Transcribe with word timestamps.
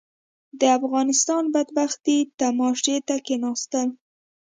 د 0.59 0.61
افغانستان 0.77 1.43
بدبختي 1.55 2.17
تماشې 2.39 2.97
ته 3.07 3.15
کښېناستل. 3.25 3.87